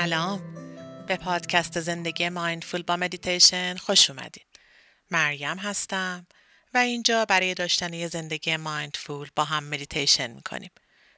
[0.00, 0.54] سلام.
[1.06, 4.44] به پادکست زندگی mindful با مدیتیشن خوش اومدین.
[5.10, 6.26] مریم هستم
[6.74, 10.70] و اینجا برای داشتن یه زندگی mindful با هم مدیتیشن می‌کنیم.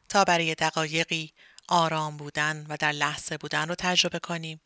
[0.08, 1.32] تا برای دقایقی
[1.68, 4.60] آرام بودن و در لحظه بودن رو تجربه کنیم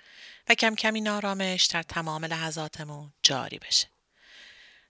[0.48, 3.88] و کم کم این آرامش در تمام لحظاتمون جاری بشه.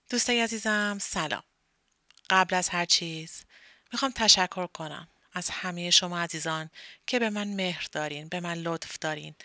[0.09, 1.43] دوستای عزیزم سلام.
[2.29, 3.43] قبل از هر چیز
[3.93, 6.69] می‌خوام تشکر کنم از همه شما عزیزان
[7.07, 9.35] که به من مهر دارین به من لطف دارین.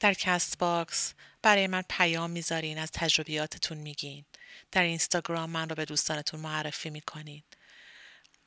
[0.00, 4.24] در Castbox برای من پیام می‌ذارین از تجربیاتتون میگین.
[4.72, 7.42] در اینستاگرام من رو به دوستانتون معرفی می‌کنین.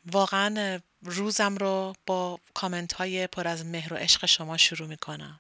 [0.06, 5.40] واقعا روزم رو با کامنت های پر از مهر و عشق شما شروع می‌کنم.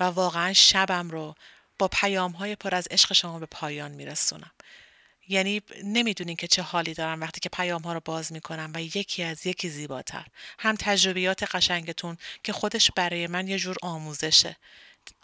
[0.00, 1.34] و واقعا شبم رو
[1.78, 4.50] با پیام های پر از عشق شما به پایان میرسونم.
[5.28, 9.22] یعنی نمی‌دونین که چه حالی دارم وقتی که پیام ها رو باز می‌کنم و یکی
[9.22, 10.26] از یکی زیباتر.
[10.58, 14.56] هم تجربیات قشنگتون که خودش برای من یه جور آموزشه.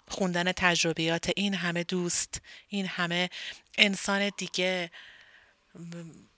[0.09, 3.31] خوندن تجربیات این همه دوست این همه
[3.79, 4.91] انسان دیگه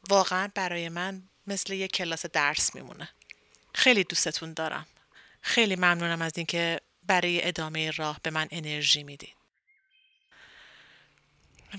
[0.09, 3.09] واقعا برای من مثل یه کلاس درس میمونه.
[3.75, 4.87] خیلی دوستتون دارم.
[5.41, 9.35] خیلی ممنونم از اینکه برای ادامه راه به من انرژی میدین.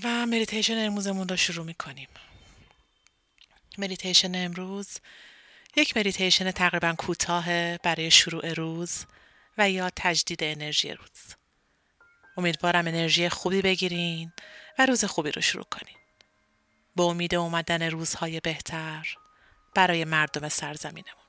[0.04, 2.08] و مدیتیشن امروزمون رو شروع می‌کنیم.
[3.78, 4.98] مدیتیشن امروز
[5.76, 9.04] یک مدیتیشن تقریبا کوتاه برای شروع روز
[9.58, 11.36] و یا تجدید انرژی روز.
[12.36, 14.32] امیدوارم انرژی خوبی بگیرین
[14.78, 15.96] و روز خوبی رو شروع کنین.
[16.96, 19.16] با امید اومدن روزهای بهتر
[19.74, 21.22] برای مردم سرزمینمون.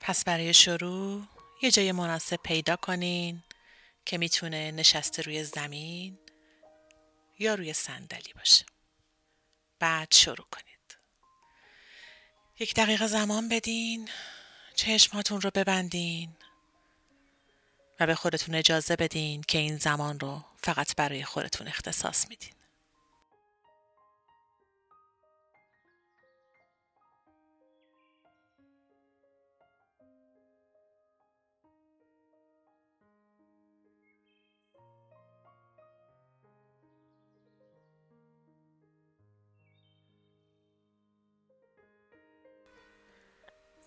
[0.00, 1.22] پس برای شروع
[1.62, 3.42] یه جای مناسب پیدا کنین.
[4.06, 6.18] که می‌تونه نشسته روی زمین
[7.38, 8.64] یا روی صندلی باشه.
[9.78, 10.98] بعد شروع کنید.
[12.58, 14.08] یک دقیقه زمان بدین
[14.74, 16.36] چشماتون رو ببندین
[18.00, 22.61] و به خودتون اجازه بدین که این زمان رو فقط برای خودتون اختصاص میدین.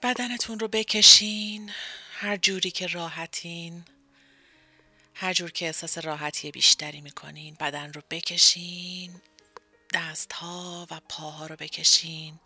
[0.06, 1.72] بدنتون رو بکشین.
[2.12, 3.86] هر جوری که راحتین.
[5.14, 7.58] هر جور که احساس راحتی بیشتری می‌کنین.
[7.60, 9.22] بدن رو بکشین.
[9.94, 12.40] دست ها و پاها رو بکشین.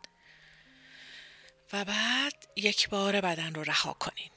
[1.73, 4.31] و بعد یک بار بدن رو رها کنین.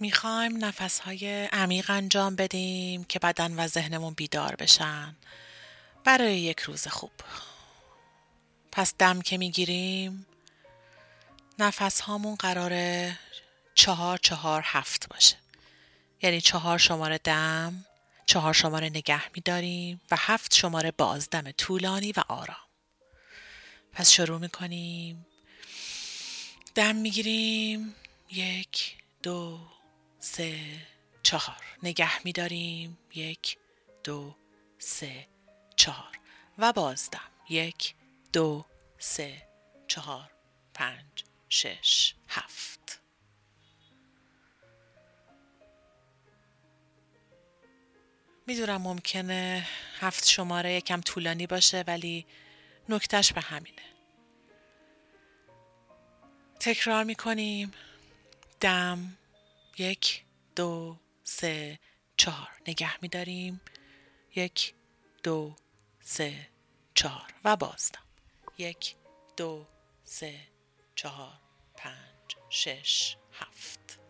[0.00, 5.16] می‌خوایم نفس های عمیق انجام بدیم که بدن و ذهنمون بیدار بشن.
[6.04, 7.12] برای یک روز خوب.
[8.76, 10.26] پس دم که می‌گیریم
[11.58, 13.18] نفس هامون قراره
[13.74, 15.36] چهار چهار هفت باشه.
[16.22, 17.84] یعنی چهار شماره دم
[18.26, 22.56] چهار شماره نگه میداریم و هفت شماره بازدم طولانی و آرام.
[23.92, 25.26] پس شروع می‌کنیم.
[26.74, 27.94] دم می‌گیریم.
[28.30, 29.60] یک دو
[30.20, 30.60] سه
[31.22, 31.62] چهار.
[31.82, 32.98] نگه میداریم.
[33.14, 33.58] یک
[34.04, 34.34] دو
[34.78, 35.26] سه
[35.76, 36.18] چهار.
[36.58, 37.30] و بازدم.
[37.48, 37.94] یک
[38.34, 38.64] دو
[38.98, 39.42] سه
[39.86, 40.30] چهار
[40.74, 43.00] پنج شش هفت.
[48.46, 49.66] می‌دونم ممکنه
[50.00, 52.26] هفت شماره یکم طولانی باشه ولی
[52.88, 53.82] نکتش به همینه.
[56.60, 57.72] تکرار می‌کنیم.
[58.60, 59.16] دم
[59.78, 60.24] یک
[60.56, 61.78] دو سه
[62.16, 62.48] چهار.
[62.68, 63.60] نگه میداریم.
[64.36, 64.74] یک
[65.22, 65.56] دو
[66.00, 66.48] سه
[66.94, 67.34] چهار.
[67.44, 68.03] و بازدم
[68.58, 68.96] یک
[69.36, 69.66] دو
[70.04, 70.40] سه
[70.94, 71.40] چهار
[71.76, 74.00] پنج شش هفت.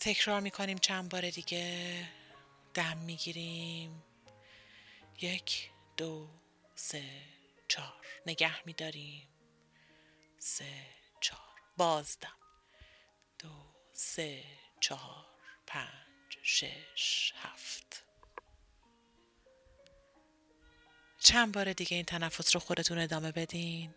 [0.00, 2.08] تکرار می‌کنیم چند بار دیگه.
[2.74, 4.02] دم می‌گیریم.
[5.20, 6.28] یک دو
[6.74, 7.04] سه
[7.68, 8.06] چهار.
[8.26, 9.28] نگه میداریم.
[10.38, 10.86] سه
[11.20, 11.60] چهار.
[11.76, 12.36] بازدم.
[13.38, 14.44] دو سه
[14.80, 15.26] چهار
[15.66, 18.07] پنج شش هفت.
[21.28, 23.90] چند بار دیگه این تنفس رو خودتون ادامه بدین.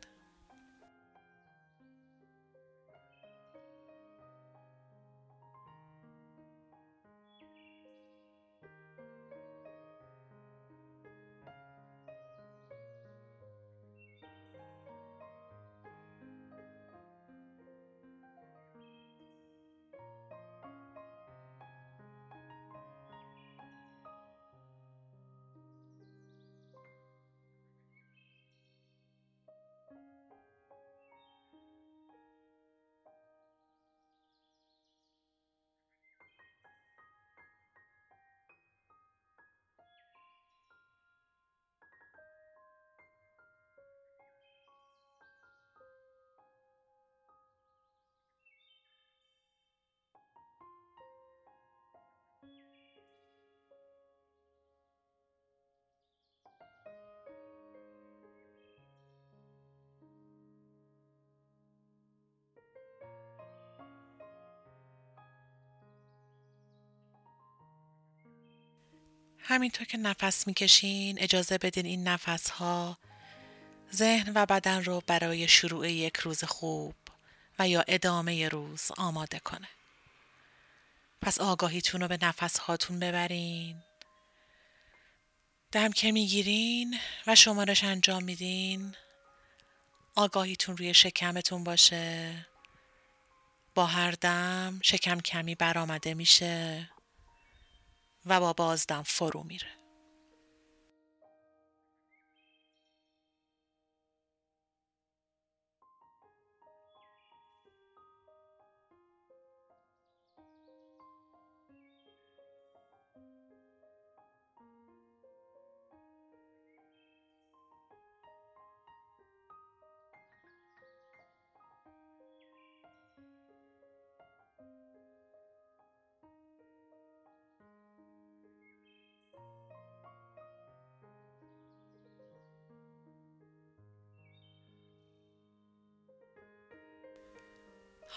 [69.51, 72.97] همینطور که نفس می‌کشین اجازه بدین این نفس ها
[73.93, 76.95] ذهن و بدن رو برای شروع یک روز خوب
[77.59, 79.67] و یا ادامه روز آماده کنه.
[81.21, 83.83] پس آگاهیتون رو به نفس هاتون ببرین.
[85.71, 88.95] دم که می‌گیرین و شمارش انجام میدین
[90.15, 92.33] آگاهیتون روی شکمتون باشه
[93.75, 96.89] با هر دم شکم کمی برآمده میشه
[98.25, 99.67] و با بازدم فرو میره.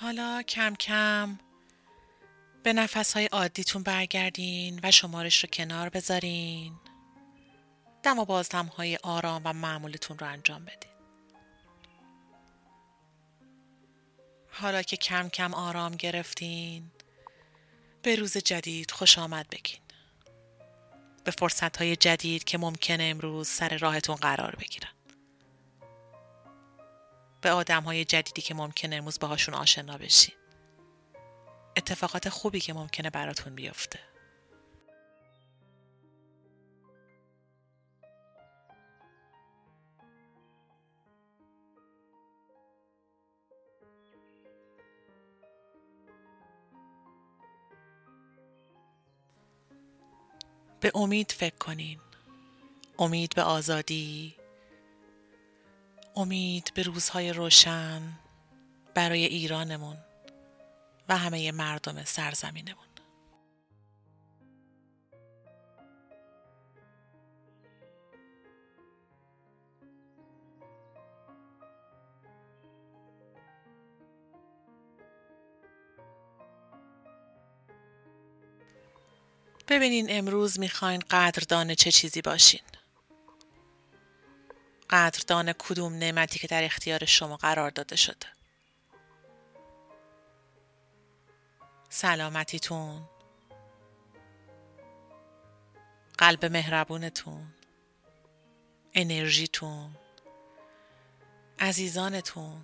[0.04, 1.38] حالا کم کم
[2.62, 6.72] به نفس های عادیتون برگردین و شمارش رو کنار بذارین.
[8.02, 10.90] دم و بازدم های آرام و معمولتون رو انجام بدین.
[14.50, 16.90] حالا که کم کم آرام گرفتین
[18.02, 19.80] به روز جدید خوش آمد بگین.
[21.24, 24.93] به فرصت های جدید که ممکنه امروز سر راهتون قرار بگیرن.
[27.44, 30.34] به آدم های جدیدی که ممکنه امروز باهاشون آشنا بشین
[31.76, 33.98] اتفاقات خوبی که ممکنه براتون بیفته.
[50.80, 52.00] به امید فکر کنین.
[52.98, 54.43] امید به آزادی.
[56.16, 58.02] امید به روزهای روشن
[58.94, 59.96] برای ایرانمون
[61.08, 62.84] و همه مردم سرزمینمون.
[79.68, 82.60] ببینین امروز می‌خواین قدردان چه چیزی باشین.
[84.94, 88.26] قدردان کدوم نعمتی که در اختیار شما قرار داده شده.
[91.88, 93.08] سلامتیتون.
[96.18, 97.54] قلب مهربونتون.
[98.94, 99.96] انرژیتون.
[101.58, 102.62] عزیزانتون.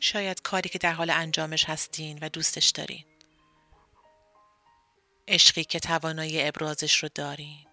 [0.00, 3.04] شاید کاری که در حال انجامش هستین و دوستش دارین.
[5.28, 7.65] عشقی که توانایی ابرازش رو دارین.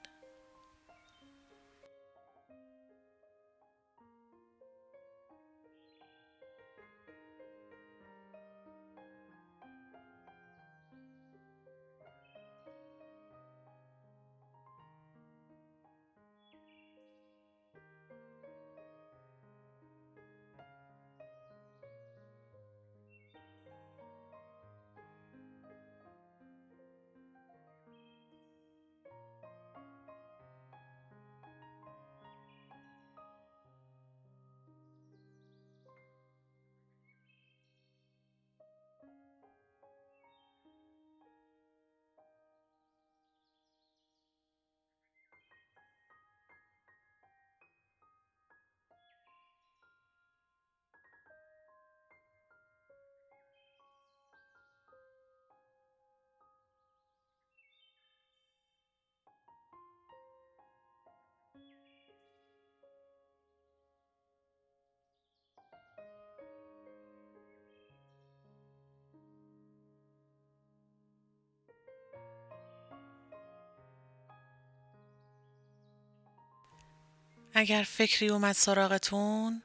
[77.56, 79.64] اگر فکری اومد سراغتون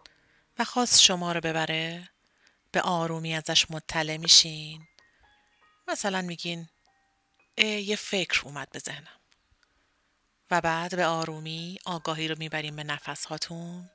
[0.59, 2.11] و خواست شما رو ببره
[2.73, 4.87] به آرومی ازش مطلع میشین.
[5.89, 6.69] مثلا میگین
[7.59, 9.21] یه فکر اومد به ذهنم.
[10.51, 13.91] و بعد به آرومی آگاهی رو می‌بریم به نفس هاتون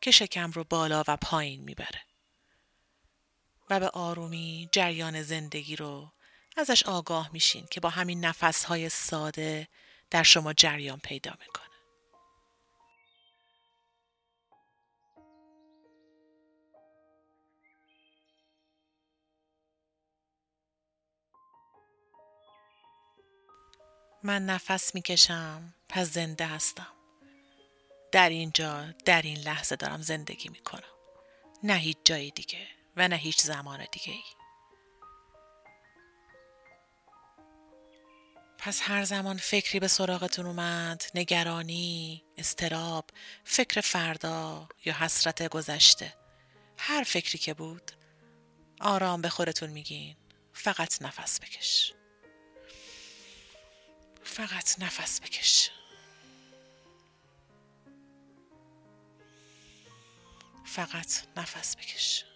[0.00, 2.02] که شکم رو بالا و پایین می‌بره.
[3.70, 6.12] و به آرومی جریان زندگی رو
[6.56, 9.68] ازش آگاه میشین که با همین نفس های ساده
[10.10, 11.71] در شما جریان پیدا می‌کنه.
[24.24, 26.92] من نفس می‌کشم پس زنده هستم.
[28.12, 30.82] در اینجا در این لحظه دارم زندگی می‌کنم.
[31.62, 34.22] نه هیچ جای دیگه و نه هیچ زمان دیگه ای
[38.58, 43.10] پس هر زمان فکری به سراغتون اومد نگرانی، استراب،
[43.44, 46.14] فکر فردا یا حسرت گذشته
[46.78, 47.92] هر فکری که بود
[48.80, 50.16] آرام به خودتون میگین
[50.52, 51.92] فقط نفس بکش.
[54.24, 55.70] فقط نفس بکش.
[60.64, 62.31] فقط نفس بکش.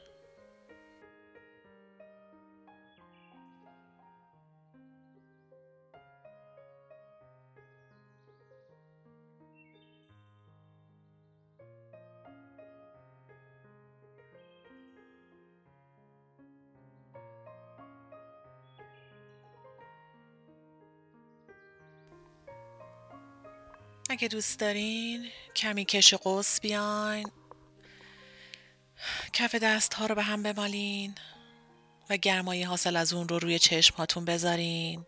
[24.11, 27.31] اگه دوست دارین کمی کش قوس بیاین.
[29.33, 31.15] کف دست ها رو به هم بمالین
[32.11, 35.07] و گرمایی حاصل از اون رو روی چشم هاتون بذارین.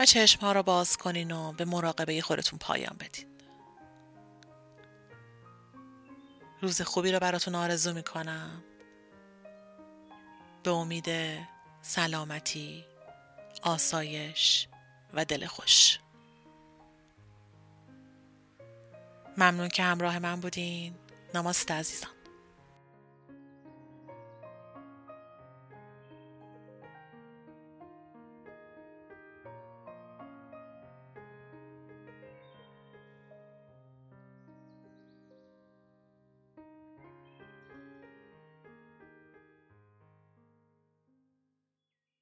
[0.00, 3.26] و چشم ها رو باز کنین و به مراقبه خودتون پایان بدین.
[6.60, 8.64] روز خوبی رو براتون آرزو می‌کنم.
[10.62, 11.08] به امید
[11.82, 12.84] سلامتی
[13.62, 14.68] آسایش
[15.14, 15.98] و دل خوش
[19.36, 20.94] ممنون که همراه من بودین.
[21.34, 22.19] نماست عزیزان